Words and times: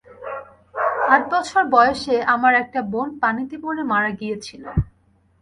আট 1.13 1.23
বছর 1.33 1.61
বয়সে 1.73 2.15
আমার 2.33 2.53
একটা 2.63 2.79
বোন 2.91 3.07
পানিতে 3.21 3.55
পড়ে 3.63 3.81
মারা 3.91 4.11
গিয়েছিল। 4.19 4.63